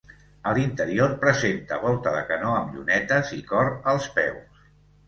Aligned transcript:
A 0.51 0.53
l'interior 0.59 1.13
presenta 1.25 1.79
volta 1.85 2.15
de 2.17 2.25
canó 2.33 2.57
amb 2.63 2.75
llunetes 2.79 3.35
i 3.41 3.47
cor 3.55 3.75
als 3.95 4.15
peus. 4.19 4.63